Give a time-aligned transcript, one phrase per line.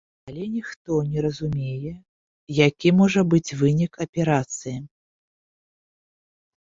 [0.29, 1.91] Але ніхто не разумее,
[2.61, 4.75] які можа быць вынік аперацыі.